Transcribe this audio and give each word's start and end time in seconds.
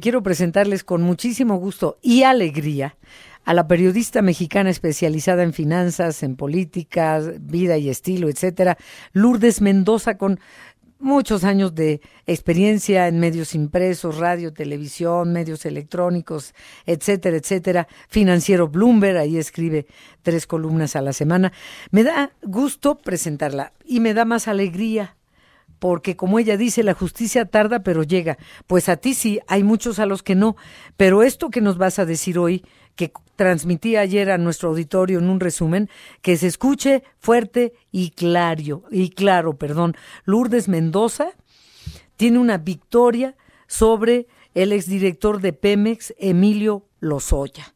quiero 0.00 0.22
presentarles 0.22 0.84
con 0.84 1.02
muchísimo 1.02 1.56
gusto 1.56 1.98
y 2.02 2.22
alegría 2.22 2.96
a 3.44 3.54
la 3.54 3.66
periodista 3.66 4.22
mexicana 4.22 4.70
especializada 4.70 5.42
en 5.42 5.52
finanzas, 5.52 6.22
en 6.22 6.36
políticas, 6.36 7.32
vida 7.40 7.76
y 7.76 7.88
estilo, 7.88 8.28
etcétera, 8.28 8.78
Lourdes 9.12 9.60
Mendoza, 9.60 10.16
con 10.16 10.38
muchos 11.02 11.42
años 11.42 11.74
de 11.74 12.00
experiencia 12.26 13.08
en 13.08 13.18
medios 13.18 13.54
impresos, 13.54 14.18
radio, 14.18 14.52
televisión, 14.52 15.32
medios 15.32 15.66
electrónicos, 15.66 16.54
etcétera, 16.86 17.36
etcétera. 17.36 17.88
Financiero 18.08 18.68
Bloomberg, 18.68 19.18
ahí 19.18 19.36
escribe 19.36 19.86
tres 20.22 20.46
columnas 20.46 20.94
a 20.94 21.02
la 21.02 21.12
semana. 21.12 21.52
Me 21.90 22.04
da 22.04 22.32
gusto 22.42 22.98
presentarla 22.98 23.72
y 23.84 24.00
me 24.00 24.14
da 24.14 24.24
más 24.24 24.46
alegría 24.46 25.16
porque 25.82 26.14
como 26.14 26.38
ella 26.38 26.56
dice, 26.56 26.84
la 26.84 26.94
justicia 26.94 27.44
tarda 27.44 27.82
pero 27.82 28.04
llega. 28.04 28.38
Pues 28.68 28.88
a 28.88 28.98
ti 28.98 29.14
sí, 29.14 29.40
hay 29.48 29.64
muchos 29.64 29.98
a 29.98 30.06
los 30.06 30.22
que 30.22 30.36
no, 30.36 30.54
pero 30.96 31.24
esto 31.24 31.50
que 31.50 31.60
nos 31.60 31.76
vas 31.76 31.98
a 31.98 32.04
decir 32.04 32.38
hoy, 32.38 32.64
que 32.94 33.12
transmití 33.34 33.96
ayer 33.96 34.30
a 34.30 34.38
nuestro 34.38 34.68
auditorio 34.68 35.18
en 35.18 35.28
un 35.28 35.40
resumen, 35.40 35.90
que 36.20 36.36
se 36.36 36.46
escuche 36.46 37.02
fuerte 37.18 37.72
y 37.90 38.10
claro, 38.10 38.84
y 38.92 39.10
claro, 39.10 39.58
perdón. 39.58 39.96
Lourdes 40.24 40.68
Mendoza 40.68 41.32
tiene 42.14 42.38
una 42.38 42.58
victoria 42.58 43.34
sobre 43.66 44.28
el 44.54 44.70
exdirector 44.70 45.40
de 45.40 45.52
Pemex, 45.52 46.14
Emilio 46.16 46.86
Lozoya. 47.00 47.74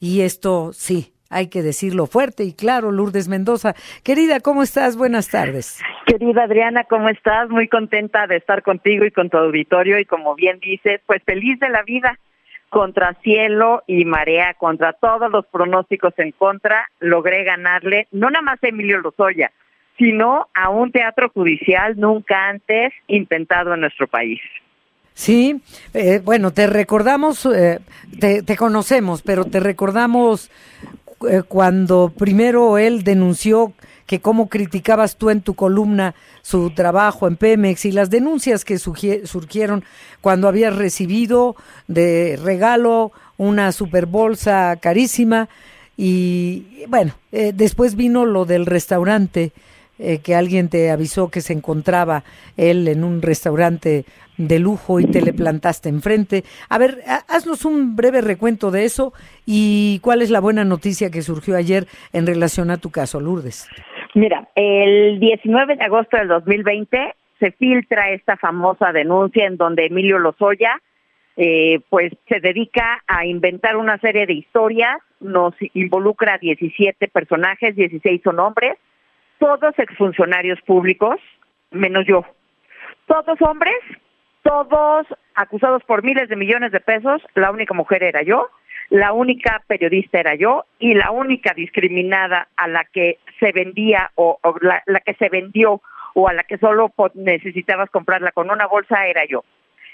Y 0.00 0.22
esto 0.22 0.72
sí, 0.74 1.14
hay 1.28 1.46
que 1.46 1.62
decirlo 1.62 2.08
fuerte 2.08 2.42
y 2.42 2.52
claro, 2.52 2.90
Lourdes 2.90 3.28
Mendoza. 3.28 3.76
Querida, 4.02 4.40
¿cómo 4.40 4.64
estás? 4.64 4.96
Buenas 4.96 5.28
tardes. 5.28 5.78
Querida 6.08 6.44
Adriana, 6.44 6.84
¿cómo 6.84 7.10
estás? 7.10 7.50
Muy 7.50 7.68
contenta 7.68 8.26
de 8.26 8.36
estar 8.36 8.62
contigo 8.62 9.04
y 9.04 9.10
con 9.10 9.28
tu 9.28 9.36
auditorio 9.36 9.98
y 9.98 10.06
como 10.06 10.34
bien 10.34 10.58
dices, 10.58 11.02
pues 11.04 11.22
feliz 11.22 11.60
de 11.60 11.68
la 11.68 11.82
vida. 11.82 12.18
Contra 12.70 13.14
cielo 13.22 13.82
y 13.86 14.06
marea, 14.06 14.54
contra 14.54 14.94
todos 14.94 15.30
los 15.30 15.46
pronósticos 15.46 16.14
en 16.18 16.32
contra, 16.32 16.88
logré 17.00 17.44
ganarle 17.44 18.08
no 18.10 18.30
nada 18.30 18.42
más 18.42 18.58
a 18.62 18.68
Emilio 18.68 18.98
Lozoya, 19.00 19.52
sino 19.98 20.48
a 20.54 20.70
un 20.70 20.92
teatro 20.92 21.28
judicial 21.28 21.98
nunca 21.98 22.48
antes 22.48 22.92
intentado 23.06 23.74
en 23.74 23.80
nuestro 23.80 24.06
país. 24.06 24.40
Sí, 25.12 25.60
eh, 25.92 26.20
bueno, 26.24 26.52
te 26.52 26.66
recordamos, 26.66 27.44
eh, 27.46 27.80
te, 28.18 28.42
te, 28.42 28.56
conocemos, 28.56 29.20
pero 29.22 29.44
te 29.44 29.60
recordamos 29.60 30.50
eh, 31.28 31.42
cuando 31.46 32.12
primero 32.16 32.78
él 32.78 33.02
denunció 33.02 33.72
que 34.08 34.20
cómo 34.20 34.48
criticabas 34.48 35.16
tú 35.16 35.28
en 35.28 35.42
tu 35.42 35.54
columna 35.54 36.14
su 36.40 36.70
trabajo 36.70 37.28
en 37.28 37.36
Pemex 37.36 37.84
y 37.84 37.92
las 37.92 38.08
denuncias 38.08 38.64
que 38.64 38.78
surgieron 38.78 39.84
cuando 40.22 40.48
habías 40.48 40.74
recibido 40.74 41.56
de 41.88 42.38
regalo 42.42 43.12
una 43.36 43.70
super 43.70 44.06
bolsa 44.06 44.78
carísima 44.80 45.50
y 45.96 46.84
bueno, 46.88 47.12
eh, 47.32 47.52
después 47.54 47.96
vino 47.96 48.24
lo 48.24 48.46
del 48.46 48.64
restaurante 48.64 49.52
eh, 49.98 50.20
que 50.20 50.34
alguien 50.34 50.70
te 50.70 50.90
avisó 50.90 51.28
que 51.28 51.42
se 51.42 51.52
encontraba 51.52 52.24
él 52.56 52.88
en 52.88 53.04
un 53.04 53.20
restaurante 53.20 54.06
de 54.38 54.58
lujo 54.58 55.00
y 55.00 55.06
te 55.06 55.20
le 55.20 55.34
plantaste 55.34 55.90
enfrente. 55.90 56.44
A 56.70 56.78
ver, 56.78 57.02
haznos 57.26 57.66
un 57.66 57.94
breve 57.94 58.22
recuento 58.22 58.70
de 58.70 58.86
eso 58.86 59.12
y 59.44 59.98
cuál 59.98 60.22
es 60.22 60.30
la 60.30 60.40
buena 60.40 60.64
noticia 60.64 61.10
que 61.10 61.20
surgió 61.20 61.56
ayer 61.56 61.88
en 62.14 62.26
relación 62.26 62.70
a 62.70 62.78
tu 62.78 62.90
caso, 62.90 63.20
Lourdes. 63.20 63.66
Mira, 64.18 64.48
el 64.56 65.20
19 65.20 65.76
de 65.76 65.84
agosto 65.84 66.16
del 66.16 66.26
2020 66.26 67.14
se 67.38 67.52
filtra 67.52 68.10
esta 68.10 68.36
famosa 68.36 68.90
denuncia 68.90 69.46
en 69.46 69.56
donde 69.56 69.86
Emilio 69.86 70.18
Lozoya 70.18 70.82
eh, 71.36 71.78
pues 71.88 72.12
se 72.28 72.40
dedica 72.40 73.00
a 73.06 73.24
inventar 73.26 73.76
una 73.76 73.96
serie 73.98 74.26
de 74.26 74.32
historias, 74.32 74.98
nos 75.20 75.54
involucra 75.72 76.34
a 76.34 76.38
17 76.38 77.06
personajes, 77.06 77.76
16 77.76 78.20
son 78.24 78.40
hombres, 78.40 78.76
todos 79.38 79.78
exfuncionarios 79.78 80.60
públicos, 80.62 81.20
menos 81.70 82.04
yo. 82.04 82.24
Todos 83.06 83.40
hombres, 83.40 83.78
todos 84.42 85.06
acusados 85.36 85.84
por 85.84 86.02
miles 86.02 86.28
de 86.28 86.34
millones 86.34 86.72
de 86.72 86.80
pesos, 86.80 87.22
la 87.36 87.52
única 87.52 87.72
mujer 87.72 88.02
era 88.02 88.22
yo, 88.22 88.50
la 88.90 89.12
única 89.12 89.62
periodista 89.66 90.20
era 90.20 90.34
yo 90.34 90.64
y 90.78 90.94
la 90.94 91.10
única 91.10 91.52
discriminada 91.54 92.48
a 92.56 92.68
la 92.68 92.84
que 92.84 93.18
se 93.38 93.52
vendía 93.52 94.10
o, 94.14 94.38
la, 94.60 94.82
la, 94.86 95.00
que 95.00 95.14
se 95.14 95.28
vendió 95.28 95.82
o 96.14 96.28
a 96.28 96.32
la 96.32 96.42
que 96.44 96.58
solo 96.58 96.92
necesitabas 97.14 97.90
comprarla 97.90 98.32
con 98.32 98.50
una 98.50 98.66
bolsa 98.66 99.06
era 99.06 99.24
yo. 99.26 99.44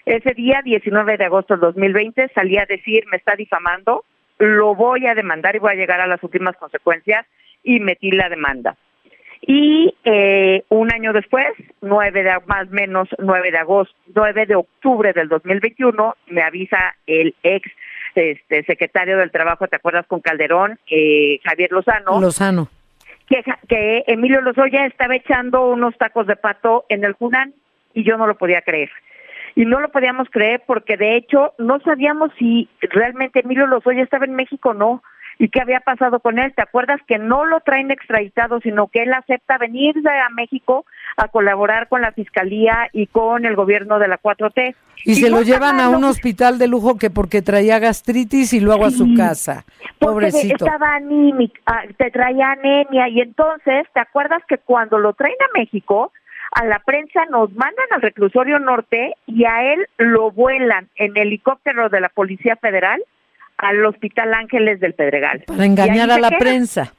Ese 0.06 0.34
día, 0.34 0.60
19 0.62 1.16
de 1.16 1.25
agosto 1.25 1.55
del 1.55 1.62
2020, 1.62 2.31
salí 2.34 2.59
a 2.59 2.66
decir, 2.66 3.05
me 3.10 3.16
está 3.16 3.34
difamando, 3.37 4.05
lo 4.38 4.75
voy 4.75 5.06
a 5.06 5.15
demandar 5.15 5.56
y 5.56 5.61
voy 5.61 5.72
a 5.72 5.76
llegar 5.76 6.00
a 6.00 6.06
las 6.06 6.22
últimas 6.22 6.56
consecuencias 6.56 7.26
y 7.62 7.81
metí 7.81 8.11
la 8.11 8.28
demanda. 8.28 8.76
Y 9.47 9.94
eh, 10.05 10.65
un 10.71 10.93
año 10.93 11.12
después, 11.12 11.49
nueve 11.82 12.22
de, 12.22 12.32
más 12.47 12.69
o 12.69 12.71
menos 12.71 13.09
9 13.19 13.50
de 13.50 13.59
agosto, 13.59 13.94
9 14.15 14.47
de 14.47 14.55
octubre 14.55 15.12
del 15.12 15.28
2021, 15.28 16.16
me 16.28 16.43
avisa 16.43 16.97
el 17.06 17.34
ex 17.43 17.71
este, 18.14 18.64
secretario 18.64 19.19
del 19.19 19.30
Trabajo, 19.30 19.69
¿te 19.69 19.76
acuerdas 19.76 20.06
con 20.06 20.20
Calderón? 20.20 20.78
Eh, 20.88 21.41
Javier 21.44 21.72
Lozano. 21.72 22.20
Lozano. 22.20 22.69
Que, 23.26 23.42
que 23.69 24.04
Emilio 24.06 24.41
Lozoya 24.41 24.86
estaba 24.86 25.16
echando 25.16 25.66
unos 25.66 25.97
tacos 25.97 26.26
de 26.26 26.36
pato 26.36 26.84
en 26.88 27.04
el 27.04 27.14
Junán 27.14 27.54
y 27.94 28.04
yo 28.04 28.16
no 28.16 28.26
lo 28.26 28.36
podía 28.36 28.62
creer. 28.62 28.91
Y 29.56 29.64
no 29.64 29.80
lo 29.80 29.91
podíamos 29.91 30.28
creer 30.30 30.62
porque 30.66 30.97
de 30.97 31.16
hecho 31.16 31.54
no 31.58 31.80
sabíamos 31.80 32.32
si 32.38 32.69
realmente 32.80 33.41
Emilio 33.41 33.66
Lozoya 33.66 34.02
estaba 34.02 34.25
en 34.25 34.34
México 34.34 34.70
o 34.70 34.75
no 34.75 35.02
¿Y 35.39 35.49
qué 35.49 35.61
había 35.61 35.81
pasado 35.81 36.21
con 36.21 36.39
él? 36.39 36.53
¿Te 36.55 36.62
acuerdas 36.62 37.00
que 37.06 37.19
no 37.19 37.45
lo 37.45 37.61
traen 37.61 37.91
extraditado, 37.91 38.61
sino 38.61 38.89
que 38.89 39.03
él 39.03 39.12
acepta 39.12 39.59
venir 39.59 39.97
a 40.09 40.28
México 40.31 40.84
a 41.17 41.28
colaborar 41.28 41.89
con 41.89 42.00
la 42.00 42.12
Fiscalía 42.12 42.89
y 42.93 43.06
con 43.06 43.44
el 43.44 43.56
gobierno 43.56 43.99
de 43.99 44.09
la 44.09 44.19
4T? 44.19 44.75
Y, 45.05 45.17
se 45.17 45.28
lo 45.28 45.43
llevan 45.43 45.81
a 45.81 45.91
un 45.91 46.05
hospital 46.05 46.59
de 46.59 46.67
lujo 46.67 46.97
que 46.97 47.11
porque 47.11 47.43
traía 47.43 47.78
gastritis 47.78 48.53
y 48.55 48.61
luego 48.61 48.87
a 48.87 48.91
su 48.91 49.15
casa. 49.15 49.65
Pobrecito. 49.99 50.65
Estaba 50.65 50.94
anímica, 50.94 51.61
ah, 51.67 51.83
te 51.97 52.11
traía 52.11 52.53
anemia 52.53 53.09
y 53.09 53.21
entonces, 53.21 53.87
¿te 53.93 54.00
acuerdas 54.00 54.43
que 54.49 54.59
cuando 54.59 54.99
lo 54.99 55.12
traen 55.12 55.37
a 55.41 55.59
México, 55.59 56.12
a 56.53 56.65
la 56.65 56.78
prensa 56.78 57.25
nos 57.27 57.53
mandan 57.53 57.87
al 57.91 58.00
reclusorio 58.00 58.59
norte 58.59 59.15
y 59.27 59.44
a 59.44 59.73
él 59.73 59.87
lo 59.99 60.31
vuelan 60.31 60.89
en 60.97 61.17
helicóptero 61.17 61.89
de 61.89 62.00
la 62.00 62.09
Policía 62.09 62.56
Federal 62.56 63.03
al 63.59 63.84
Hospital 63.84 64.34
Ángeles 64.34 64.81
del 64.81 64.94
Pedregal. 64.94 65.44
Para 65.47 65.65
engañar 65.65 66.10
a 66.10 66.19
la 66.19 66.31
prensa. 66.31 66.92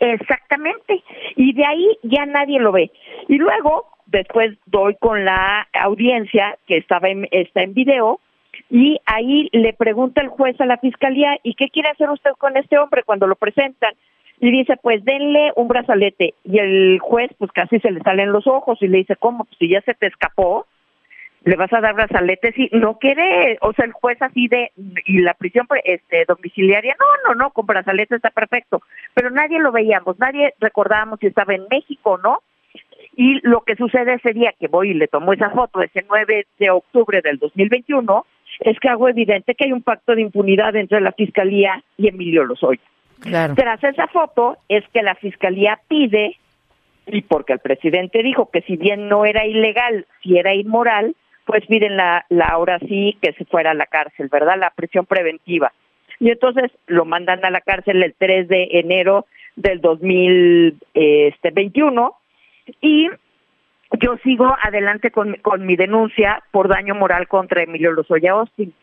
Exactamente. 0.00 1.02
Y 1.36 1.52
de 1.54 1.64
ahí 1.64 1.98
ya 2.02 2.26
nadie 2.26 2.60
lo 2.60 2.72
ve. 2.72 2.90
Y 3.28 3.36
luego, 3.36 3.86
después 4.06 4.56
doy 4.66 4.96
con 4.96 5.24
la 5.24 5.66
audiencia 5.72 6.56
que 6.66 6.78
estaba 6.78 7.08
en, 7.08 7.28
está 7.30 7.62
en 7.62 7.74
video 7.74 8.20
y 8.70 9.00
ahí 9.06 9.48
le 9.52 9.72
pregunta 9.72 10.20
el 10.20 10.28
juez 10.28 10.60
a 10.60 10.66
la 10.66 10.78
fiscalía, 10.78 11.38
¿y 11.42 11.54
qué 11.54 11.68
quiere 11.68 11.90
hacer 11.90 12.10
usted 12.10 12.30
con 12.38 12.56
este 12.56 12.78
hombre 12.78 13.02
cuando 13.02 13.26
lo 13.26 13.36
presentan? 13.36 13.94
Y 14.40 14.50
dice, 14.50 14.76
pues 14.80 15.04
denle 15.04 15.52
un 15.56 15.68
brazalete. 15.68 16.34
Y 16.44 16.58
el 16.58 16.98
juez, 17.00 17.30
pues 17.38 17.50
casi 17.52 17.80
se 17.80 17.90
le 17.90 18.00
salen 18.00 18.30
los 18.30 18.46
ojos 18.46 18.78
y 18.80 18.88
le 18.88 18.98
dice, 18.98 19.16
¿cómo? 19.16 19.44
Pues 19.44 19.56
si 19.58 19.68
ya 19.68 19.80
se 19.82 19.94
te 19.94 20.06
escapó, 20.06 20.66
le 21.44 21.56
vas 21.56 21.72
a 21.72 21.80
dar 21.80 21.94
brazaletes 21.94 22.56
y 22.58 22.68
no 22.72 22.98
quiere, 22.98 23.58
o 23.60 23.72
sea, 23.72 23.84
el 23.84 23.92
juez 23.92 24.20
así 24.20 24.48
de, 24.48 24.72
y 25.06 25.20
la 25.20 25.34
prisión 25.34 25.66
este, 25.84 26.24
domiciliaria, 26.26 26.96
no, 26.98 27.28
no, 27.28 27.34
no, 27.38 27.50
con 27.50 27.66
brazaletes 27.66 28.16
está 28.16 28.30
perfecto, 28.30 28.82
pero 29.14 29.30
nadie 29.30 29.58
lo 29.58 29.72
veíamos, 29.72 30.18
nadie 30.18 30.54
recordábamos 30.60 31.20
si 31.20 31.26
estaba 31.28 31.54
en 31.54 31.66
México, 31.70 32.18
¿no? 32.18 32.42
Y 33.16 33.40
lo 33.46 33.62
que 33.62 33.76
sucede 33.76 34.14
ese 34.14 34.32
día 34.32 34.54
que 34.58 34.68
voy 34.68 34.90
y 34.90 34.94
le 34.94 35.08
tomo 35.08 35.32
esa 35.32 35.50
foto, 35.50 35.82
ese 35.82 36.04
9 36.08 36.46
de 36.58 36.70
octubre 36.70 37.20
del 37.20 37.38
2021, 37.38 38.26
es 38.60 38.78
que 38.78 38.88
hago 38.88 39.08
evidente 39.08 39.54
que 39.54 39.64
hay 39.64 39.72
un 39.72 39.82
pacto 39.82 40.14
de 40.14 40.22
impunidad 40.22 40.76
entre 40.76 41.00
la 41.00 41.12
Fiscalía 41.12 41.82
y 41.96 42.08
Emilio 42.08 42.44
Lozoya. 42.44 42.80
Claro. 43.20 43.54
Tras 43.54 43.82
esa 43.82 44.06
foto 44.08 44.58
es 44.68 44.84
que 44.92 45.02
la 45.02 45.14
Fiscalía 45.16 45.80
pide, 45.88 46.36
y 47.06 47.22
porque 47.22 47.54
el 47.54 47.58
presidente 47.58 48.22
dijo 48.22 48.50
que 48.50 48.62
si 48.62 48.76
bien 48.76 49.08
no 49.08 49.24
era 49.24 49.46
ilegal, 49.46 50.06
si 50.22 50.38
era 50.38 50.54
inmoral, 50.54 51.16
pues 51.48 51.66
piden 51.66 51.96
la, 51.96 52.24
la 52.28 52.44
ahora 52.44 52.78
sí 52.80 53.16
que 53.22 53.32
se 53.32 53.46
fuera 53.46 53.70
a 53.70 53.74
la 53.74 53.86
cárcel, 53.86 54.28
¿verdad? 54.30 54.58
La 54.58 54.68
prisión 54.68 55.06
preventiva. 55.06 55.72
Y 56.20 56.30
entonces 56.30 56.70
lo 56.86 57.06
mandan 57.06 57.42
a 57.42 57.50
la 57.50 57.62
cárcel 57.62 58.02
el 58.02 58.14
3 58.18 58.48
de 58.48 58.68
enero 58.72 59.24
del 59.56 59.80
2021 59.80 62.14
y 62.82 63.08
yo 63.98 64.18
sigo 64.22 64.54
adelante 64.62 65.10
con, 65.10 65.36
con 65.36 65.64
mi 65.64 65.76
denuncia 65.76 66.42
por 66.50 66.68
daño 66.68 66.94
moral 66.94 67.28
contra 67.28 67.62
Emilio 67.62 67.92
Lozoya 67.92 68.32
Austin. 68.32 68.74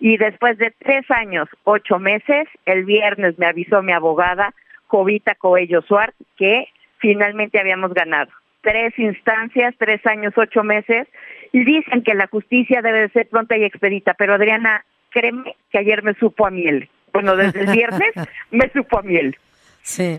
Y 0.00 0.16
después 0.16 0.56
de 0.56 0.72
tres 0.78 1.04
años, 1.10 1.46
ocho 1.64 1.98
meses, 1.98 2.48
el 2.64 2.86
viernes 2.86 3.38
me 3.38 3.44
avisó 3.44 3.82
mi 3.82 3.92
abogada, 3.92 4.54
Jovita 4.86 5.34
Coello 5.34 5.82
Suárez, 5.82 6.14
que 6.38 6.68
finalmente 6.96 7.60
habíamos 7.60 7.92
ganado 7.92 8.30
tres 8.64 8.98
instancias, 8.98 9.74
tres 9.78 10.04
años, 10.06 10.34
ocho 10.36 10.64
meses, 10.64 11.06
y 11.52 11.64
dicen 11.64 12.02
que 12.02 12.14
la 12.14 12.26
justicia 12.26 12.82
debe 12.82 13.08
ser 13.10 13.28
pronta 13.28 13.56
y 13.56 13.62
expedita, 13.62 14.14
pero 14.14 14.34
Adriana, 14.34 14.84
créeme 15.10 15.54
que 15.70 15.78
ayer 15.78 16.02
me 16.02 16.14
supo 16.14 16.46
a 16.46 16.50
miel. 16.50 16.88
Bueno, 17.12 17.36
desde 17.36 17.60
el 17.60 17.70
viernes 17.70 18.12
me 18.50 18.68
supo 18.70 18.98
a 18.98 19.02
miel. 19.02 19.36
Sí, 19.82 20.18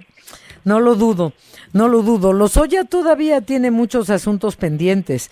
no 0.64 0.80
lo 0.80 0.96
dudo, 0.96 1.34
no 1.74 1.90
lo 1.90 2.04
dudo. 2.04 2.32
Lozoya 2.32 2.86
todavía 2.86 3.42
tiene 3.42 3.72
muchos 3.72 4.10
asuntos 4.10 4.56
pendientes. 4.56 5.30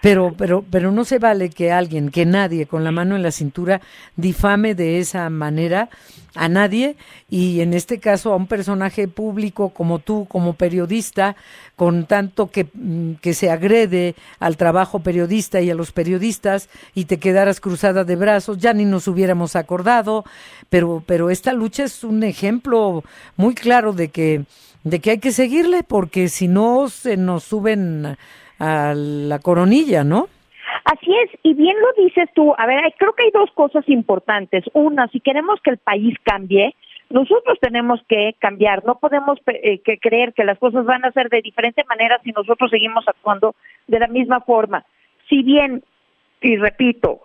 Pero, 0.00 0.34
pero, 0.36 0.64
pero 0.70 0.92
no 0.92 1.04
se 1.04 1.18
vale 1.18 1.50
que 1.50 1.72
alguien, 1.72 2.10
que 2.10 2.26
nadie 2.26 2.66
con 2.66 2.84
la 2.84 2.92
mano 2.92 3.16
en 3.16 3.22
la 3.22 3.30
cintura 3.30 3.80
difame 4.16 4.74
de 4.74 4.98
esa 4.98 5.28
manera 5.30 5.88
a 6.36 6.48
nadie. 6.48 6.96
Y 7.28 7.60
en 7.60 7.74
este 7.74 7.98
caso 7.98 8.32
a 8.32 8.36
un 8.36 8.46
personaje 8.46 9.08
público 9.08 9.70
como 9.70 9.98
tú, 9.98 10.26
como 10.28 10.52
periodista, 10.52 11.36
con 11.74 12.06
tanto 12.06 12.50
que, 12.50 12.68
mm, 12.72 13.14
que 13.14 13.34
se 13.34 13.50
agrede 13.50 14.14
al 14.38 14.56
trabajo 14.56 15.00
periodista 15.00 15.60
y 15.60 15.70
a 15.70 15.74
los 15.74 15.92
periodistas 15.92 16.68
y 16.94 17.06
te 17.06 17.18
quedaras 17.18 17.60
cruzada 17.60 18.04
de 18.04 18.16
brazos, 18.16 18.58
ya 18.58 18.72
ni 18.72 18.84
nos 18.84 19.08
hubiéramos 19.08 19.56
acordado, 19.56 20.24
pero, 20.70 21.02
pero 21.06 21.30
esta 21.30 21.52
lucha 21.52 21.84
es 21.84 22.04
un 22.04 22.22
ejemplo 22.22 23.02
muy 23.36 23.54
claro 23.54 23.92
de 23.92 24.08
que, 24.08 24.44
de 24.84 25.00
que 25.00 25.10
hay 25.10 25.18
que 25.18 25.32
seguirle 25.32 25.82
porque 25.82 26.28
si 26.28 26.48
no 26.48 26.88
se 26.88 27.16
nos 27.16 27.44
suben 27.44 28.16
a 28.58 28.94
la 28.94 29.38
coronilla, 29.38 30.04
¿no? 30.04 30.28
Así 30.84 31.12
es, 31.24 31.30
y 31.42 31.54
bien 31.54 31.76
lo 31.80 32.04
dices 32.04 32.28
tú. 32.34 32.54
A 32.56 32.66
ver, 32.66 32.94
creo 32.96 33.12
que 33.14 33.24
hay 33.24 33.30
dos 33.32 33.50
cosas 33.52 33.88
importantes. 33.88 34.64
Una, 34.72 35.08
si 35.08 35.20
queremos 35.20 35.60
que 35.60 35.70
el 35.70 35.78
país 35.78 36.16
cambie, 36.22 36.74
nosotros 37.10 37.58
tenemos 37.60 38.00
que 38.08 38.34
cambiar. 38.38 38.84
No 38.84 38.98
podemos 38.98 39.38
eh, 39.46 39.80
que 39.80 39.98
creer 39.98 40.32
que 40.32 40.44
las 40.44 40.58
cosas 40.58 40.84
van 40.84 41.04
a 41.04 41.12
ser 41.12 41.28
de 41.28 41.42
diferente 41.42 41.84
manera 41.88 42.20
si 42.24 42.32
nosotros 42.32 42.70
seguimos 42.70 43.06
actuando 43.06 43.54
de 43.86 43.98
la 43.98 44.08
misma 44.08 44.40
forma. 44.40 44.84
Si 45.28 45.42
bien, 45.42 45.82
y 46.40 46.56
repito, 46.56 47.22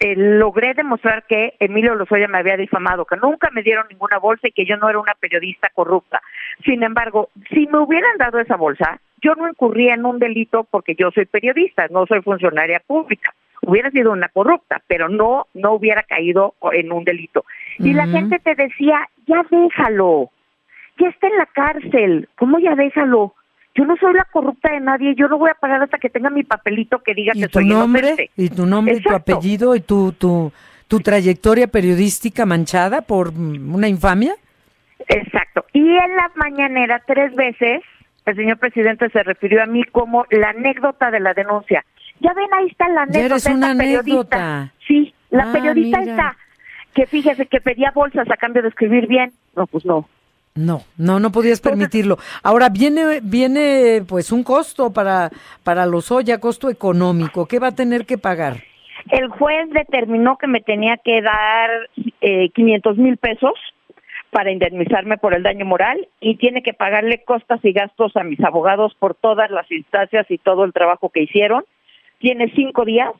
eh, 0.00 0.14
logré 0.16 0.74
demostrar 0.74 1.24
que 1.26 1.54
Emilio 1.58 1.94
Lozoya 1.94 2.28
me 2.28 2.38
había 2.38 2.56
difamado, 2.56 3.04
que 3.04 3.16
nunca 3.16 3.50
me 3.52 3.62
dieron 3.62 3.86
ninguna 3.90 4.18
bolsa 4.18 4.48
y 4.48 4.52
que 4.52 4.64
yo 4.64 4.76
no 4.76 4.88
era 4.88 4.98
una 4.98 5.14
periodista 5.14 5.70
corrupta. 5.74 6.22
Sin 6.64 6.82
embargo, 6.82 7.30
si 7.50 7.66
me 7.66 7.78
hubieran 7.78 8.16
dado 8.16 8.38
esa 8.38 8.56
bolsa, 8.56 9.00
yo 9.22 9.34
no 9.34 9.48
incurría 9.48 9.94
en 9.94 10.04
un 10.04 10.18
delito 10.18 10.64
porque 10.70 10.94
yo 10.94 11.10
soy 11.10 11.26
periodista, 11.26 11.86
no 11.88 12.06
soy 12.06 12.22
funcionaria 12.22 12.80
pública. 12.86 13.34
Hubiera 13.62 13.90
sido 13.90 14.12
una 14.12 14.28
corrupta, 14.28 14.82
pero 14.86 15.08
no, 15.08 15.46
no 15.54 15.72
hubiera 15.72 16.02
caído 16.02 16.54
en 16.72 16.92
un 16.92 17.04
delito. 17.04 17.44
Y 17.78 17.94
la 17.94 18.06
gente 18.06 18.38
te 18.38 18.54
decía, 18.54 19.08
ya 19.26 19.44
déjalo, 19.50 20.30
ya 20.98 21.08
está 21.08 21.26
en 21.26 21.38
la 21.38 21.46
cárcel, 21.46 22.28
¿cómo 22.36 22.58
ya 22.58 22.74
déjalo? 22.74 23.34
Yo 23.74 23.84
no 23.84 23.96
soy 23.96 24.14
la 24.14 24.24
corrupta 24.32 24.72
de 24.72 24.80
nadie, 24.80 25.14
yo 25.14 25.28
no 25.28 25.38
voy 25.38 25.50
a 25.50 25.54
pagar 25.54 25.82
hasta 25.82 25.98
que 25.98 26.08
tenga 26.08 26.30
mi 26.30 26.44
papelito 26.44 27.00
que 27.00 27.14
diga 27.14 27.32
que 27.32 27.48
tu 27.48 27.58
soy 27.58 27.66
nombre, 27.66 28.30
Y 28.36 28.48
tu 28.50 28.66
nombre, 28.66 28.96
y 28.96 29.02
tu 29.02 29.14
apellido 29.14 29.74
y 29.74 29.80
tu, 29.80 30.12
tu, 30.12 30.52
tu 30.86 31.00
trayectoria 31.00 31.66
periodística 31.66 32.46
manchada 32.46 33.02
por 33.02 33.30
una 33.30 33.88
infamia. 33.88 34.34
Exacto. 35.08 35.64
Y 35.72 35.80
en 35.80 36.16
la 36.16 36.30
mañanera 36.36 37.02
tres 37.06 37.34
veces 37.34 37.82
el 38.26 38.36
señor 38.36 38.58
presidente 38.58 39.08
se 39.10 39.22
refirió 39.22 39.62
a 39.62 39.66
mí 39.66 39.84
como 39.84 40.26
la 40.30 40.50
anécdota 40.50 41.10
de 41.10 41.20
la 41.20 41.32
denuncia. 41.32 41.84
Ya 42.20 42.32
ven, 42.34 42.52
ahí 42.52 42.66
está 42.66 42.88
la 42.88 43.02
anécdota. 43.02 43.26
eres 43.26 43.46
una 43.46 43.70
anécdota. 43.70 44.72
Sí, 44.86 45.14
la 45.30 45.44
ah, 45.44 45.52
periodista 45.52 46.00
está. 46.00 46.36
Que 46.92 47.06
fíjese 47.06 47.46
que 47.46 47.60
pedía 47.60 47.92
bolsas 47.94 48.28
a 48.30 48.36
cambio 48.36 48.62
de 48.62 48.68
escribir 48.68 49.06
bien. 49.06 49.32
No, 49.54 49.66
pues 49.66 49.84
no. 49.84 50.08
No, 50.56 50.82
no, 50.96 51.20
no 51.20 51.30
podías 51.30 51.60
permitirlo. 51.60 52.16
Ahora 52.42 52.70
viene, 52.70 53.20
viene, 53.22 54.02
pues 54.08 54.32
un 54.32 54.42
costo 54.42 54.92
para 54.92 55.30
para 55.62 55.84
los 55.84 56.10
Oya, 56.10 56.40
costo 56.40 56.70
económico. 56.70 57.46
¿Qué 57.46 57.58
va 57.58 57.68
a 57.68 57.74
tener 57.74 58.06
que 58.06 58.16
pagar? 58.16 58.62
El 59.10 59.28
juez 59.28 59.68
determinó 59.70 60.36
que 60.38 60.46
me 60.46 60.62
tenía 60.62 60.96
que 60.96 61.20
dar 61.20 61.70
eh, 62.22 62.48
500 62.54 62.96
mil 62.96 63.18
pesos 63.18 63.52
para 64.36 64.50
indemnizarme 64.50 65.16
por 65.16 65.32
el 65.32 65.42
daño 65.42 65.64
moral 65.64 66.08
y 66.20 66.36
tiene 66.36 66.62
que 66.62 66.74
pagarle 66.74 67.24
costas 67.24 67.58
y 67.64 67.72
gastos 67.72 68.14
a 68.18 68.22
mis 68.22 68.38
abogados 68.44 68.94
por 68.96 69.14
todas 69.14 69.50
las 69.50 69.72
instancias 69.72 70.30
y 70.30 70.36
todo 70.36 70.64
el 70.64 70.74
trabajo 70.74 71.08
que 71.08 71.22
hicieron. 71.22 71.64
Tiene 72.18 72.52
cinco 72.54 72.84
días 72.84 73.12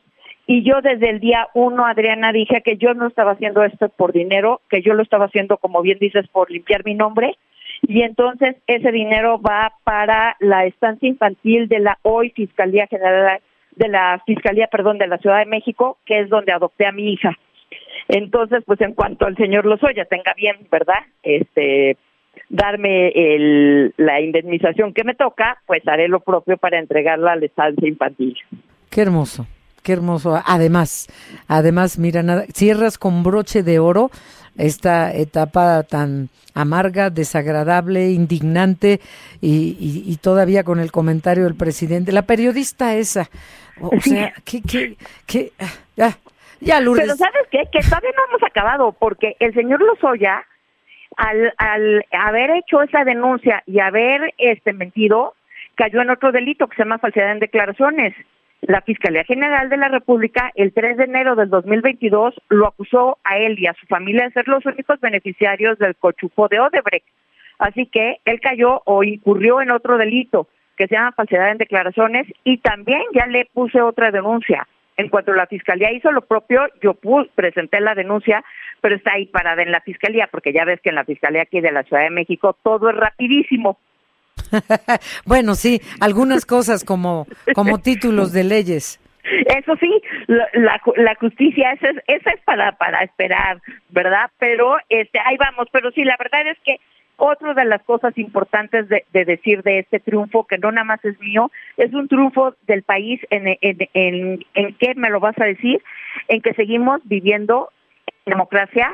y 0.45 0.61
yo 0.61 0.79
desde 0.83 1.09
el 1.09 1.19
día 1.19 1.47
uno, 1.55 1.87
Adriana, 1.87 2.31
dije 2.31 2.61
que 2.61 2.77
yo 2.77 2.93
no 2.93 3.07
estaba 3.07 3.31
haciendo 3.31 3.63
esto 3.63 3.89
por 3.89 4.13
dinero, 4.13 4.61
que 4.69 4.83
yo 4.83 4.93
lo 4.93 5.01
estaba 5.01 5.25
haciendo, 5.25 5.57
como 5.57 5.81
bien 5.81 5.97
dices, 5.99 6.27
por 6.27 6.51
limpiar 6.51 6.85
mi 6.85 6.93
nombre. 6.93 7.35
Y 7.81 8.03
entonces 8.03 8.55
ese 8.67 8.91
dinero 8.91 9.41
va 9.41 9.73
para 9.83 10.37
la 10.39 10.65
estancia 10.65 11.09
infantil 11.09 11.67
de 11.67 11.79
la 11.79 11.97
hoy 12.03 12.29
Fiscalía 12.29 12.85
General 12.85 13.41
de 13.75 13.87
la 13.87 14.21
Fiscalía, 14.23 14.67
perdón, 14.67 14.99
de 14.99 15.07
la 15.07 15.17
Ciudad 15.17 15.39
de 15.39 15.47
México, 15.47 15.97
que 16.05 16.19
es 16.19 16.29
donde 16.29 16.51
adopté 16.51 16.85
a 16.85 16.91
mi 16.91 17.11
hija. 17.11 17.35
Entonces, 18.07 18.63
pues 18.65 18.79
en 18.81 18.93
cuanto 18.93 19.25
al 19.25 19.35
señor 19.35 19.65
Lozoya 19.65 20.05
tenga 20.05 20.33
bien, 20.35 20.55
¿verdad? 20.71 20.99
Este 21.23 21.97
darme 22.49 23.09
el, 23.09 23.93
la 23.97 24.21
indemnización 24.21 24.93
que 24.93 25.03
me 25.03 25.15
toca, 25.15 25.61
pues 25.65 25.85
haré 25.87 26.07
lo 26.07 26.19
propio 26.19 26.57
para 26.57 26.79
entregarla 26.79 27.33
a 27.33 27.35
la 27.35 27.45
estancia 27.45 27.87
infantil. 27.87 28.37
Qué 28.89 29.01
hermoso 29.01 29.45
qué 29.87 29.93
hermoso. 29.93 30.37
Además, 30.45 31.07
además, 31.47 31.97
mira, 31.97 32.21
nada, 32.21 32.43
cierras 32.53 32.97
con 32.97 33.23
broche 33.23 33.63
de 33.63 33.79
oro 33.79 34.11
esta 34.57 35.13
etapa 35.13 35.83
tan 35.83 36.27
amarga, 36.53 37.09
desagradable, 37.09 38.11
indignante 38.11 38.99
y, 39.39 40.17
todavía 40.21 40.65
con 40.65 40.81
el 40.81 40.91
comentario 40.91 41.45
del 41.45 41.55
presidente. 41.55 42.11
La 42.11 42.23
periodista 42.23 42.95
esa, 42.95 43.29
o 43.79 43.97
sea, 44.01 44.33
que, 44.43 44.61
que, 44.61 44.97
que, 45.25 45.53
ya, 45.95 46.17
Pero 46.59 47.15
¿sabes 47.15 47.47
qué? 47.51 47.63
Que 47.71 47.79
todavía 47.79 48.11
no 48.15 48.25
hemos 48.29 48.43
acabado, 48.43 48.91
porque 48.93 49.35
el 49.39 49.53
señor 49.53 49.81
Lozoya, 49.81 50.45
al, 51.15 51.53
al 51.57 52.05
haber 52.11 52.51
hecho 52.51 52.81
esa 52.81 53.03
denuncia 53.03 53.63
y 53.65 53.79
haber 53.79 54.33
este 54.37 54.73
mentido, 54.73 55.33
cayó 55.75 56.01
en 56.01 56.09
otro 56.09 56.31
delito 56.31 56.67
que 56.67 56.75
se 56.75 56.83
llama 56.83 56.97
falsedad 56.97 57.31
en 57.31 57.39
declaraciones. 57.39 58.13
La 58.61 58.81
Fiscalía 58.81 59.23
General 59.23 59.69
de 59.69 59.77
la 59.77 59.87
República 59.87 60.51
el 60.55 60.73
3 60.73 60.97
de 60.97 61.03
enero 61.03 61.35
del 61.35 61.49
2022 61.49 62.33
lo 62.49 62.67
acusó 62.67 63.19
a 63.23 63.37
él 63.37 63.57
y 63.59 63.67
a 63.67 63.75
su 63.75 63.85
familia 63.85 64.25
de 64.25 64.31
ser 64.31 64.47
los 64.47 64.65
únicos 64.65 64.99
beneficiarios 64.99 65.77
del 65.77 65.95
cochupo 65.95 66.47
de 66.47 66.59
Odebrecht. 66.59 67.05
Así 67.59 67.85
que 67.85 68.17
él 68.25 68.39
cayó 68.41 68.81
o 68.85 69.03
incurrió 69.03 69.61
en 69.61 69.71
otro 69.71 69.97
delito 69.97 70.47
que 70.75 70.87
se 70.87 70.95
llama 70.95 71.11
falsedad 71.11 71.51
en 71.51 71.57
declaraciones 71.57 72.27
y 72.43 72.57
también 72.57 73.01
ya 73.13 73.27
le 73.27 73.45
puse 73.53 73.81
otra 73.81 74.11
denuncia. 74.11 74.67
En 74.97 75.09
cuanto 75.09 75.31
la 75.33 75.45
fiscalía 75.45 75.91
hizo 75.91 76.11
lo 76.11 76.21
propio, 76.21 76.61
yo 76.81 76.97
presenté 77.35 77.79
la 77.79 77.93
denuncia, 77.93 78.43
pero 78.81 78.95
está 78.95 79.13
ahí 79.13 79.27
parada 79.27 79.61
en 79.61 79.71
la 79.71 79.81
fiscalía, 79.81 80.27
porque 80.31 80.51
ya 80.51 80.65
ves 80.65 80.81
que 80.81 80.89
en 80.89 80.95
la 80.95 81.05
fiscalía 81.05 81.43
aquí 81.43 81.61
de 81.61 81.71
la 81.71 81.83
Ciudad 81.83 82.03
de 82.03 82.09
México 82.09 82.57
todo 82.63 82.89
es 82.89 82.95
rapidísimo. 82.95 83.77
bueno, 85.25 85.55
sí, 85.55 85.81
algunas 85.99 86.45
cosas 86.45 86.83
como, 86.83 87.27
como 87.53 87.79
títulos 87.79 88.33
de 88.33 88.43
leyes. 88.43 88.99
Eso 89.45 89.75
sí, 89.79 90.01
la, 90.27 90.81
la, 90.95 91.15
justicia, 91.15 91.73
esa 91.73 91.89
es, 91.89 91.97
esa 92.07 92.31
es 92.31 92.41
para, 92.45 92.71
para 92.73 93.03
esperar, 93.03 93.61
¿verdad? 93.89 94.31
Pero 94.39 94.77
este, 94.89 95.19
ahí 95.19 95.35
vamos, 95.37 95.67
pero 95.71 95.91
sí, 95.91 96.03
la 96.03 96.15
verdad 96.17 96.47
es 96.47 96.57
que 96.63 96.79
otra 97.17 97.53
de 97.53 97.65
las 97.65 97.83
cosas 97.83 98.17
importantes 98.17 98.87
de, 98.87 99.03
decir 99.25 99.63
de 99.63 99.79
este 99.79 99.99
triunfo, 99.99 100.45
que 100.45 100.57
no 100.57 100.71
nada 100.71 100.85
más 100.85 101.03
es 101.03 101.19
mío, 101.19 101.51
es 101.75 101.93
un 101.93 102.07
triunfo 102.07 102.55
del 102.67 102.83
país 102.83 103.19
en, 103.29 103.47
en, 103.47 103.89
en, 103.93 104.45
en 104.53 104.73
qué 104.75 104.93
me 104.95 105.09
lo 105.09 105.19
vas 105.19 105.37
a 105.39 105.45
decir, 105.45 105.81
en 106.27 106.41
que 106.41 106.53
seguimos 106.53 107.01
viviendo 107.05 107.69
democracia 108.25 108.93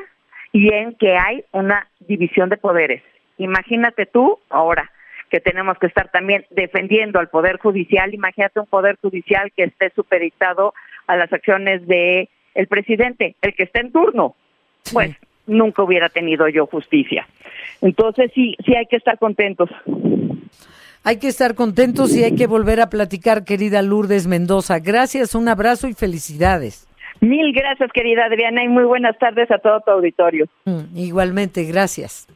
y 0.52 0.72
en 0.72 0.94
que 0.94 1.16
hay 1.16 1.44
una 1.52 1.86
división 2.00 2.48
de 2.48 2.56
poderes. 2.56 3.02
Imagínate 3.38 4.06
tú 4.06 4.38
ahora, 4.48 4.90
que 5.30 5.40
tenemos 5.40 5.78
que 5.78 5.88
estar 5.88 6.08
también 6.10 6.46
defendiendo 6.50 7.18
al 7.18 7.28
Poder 7.28 7.58
Judicial. 7.58 8.14
Imagínate 8.14 8.60
un 8.60 8.66
Poder 8.66 8.96
Judicial 9.02 9.52
que 9.56 9.64
esté 9.64 9.90
supeditado 9.90 10.74
a 11.06 11.16
las 11.16 11.32
acciones 11.32 11.86
de 11.86 12.28
el 12.54 12.68
presidente, 12.68 13.34
el 13.42 13.54
que 13.54 13.64
esté 13.64 13.80
en 13.80 13.90
turno. 13.90 14.36
Pues 14.92 15.16
nunca 15.46 15.82
hubiera 15.82 16.08
tenido 16.08 16.48
yo 16.48 16.66
justicia. 16.66 17.26
Entonces 17.80 18.30
sí, 18.34 18.54
sí 18.64 18.74
hay 18.74 18.86
que 18.86 18.96
estar 18.96 19.18
contentos. 19.18 19.70
Hay 21.02 21.18
que 21.18 21.28
estar 21.28 21.54
contentos 21.54 22.16
y 22.16 22.24
hay 22.24 22.34
que 22.34 22.46
volver 22.46 22.80
a 22.80 22.88
platicar, 22.88 23.44
querida 23.44 23.82
Lourdes 23.82 24.26
Mendoza. 24.26 24.78
Gracias, 24.78 25.34
un 25.34 25.48
abrazo 25.48 25.86
y 25.86 25.92
felicidades. 25.92 26.88
Mil 27.20 27.52
gracias, 27.52 27.90
querida 27.92 28.24
Adriana, 28.24 28.64
y 28.64 28.68
muy 28.68 28.84
buenas 28.84 29.16
tardes 29.18 29.50
a 29.50 29.58
todo 29.58 29.80
tu 29.80 29.90
auditorio. 29.90 30.46
Mm, 30.64 30.96
igualmente, 30.96 31.64
gracias. 31.64 32.26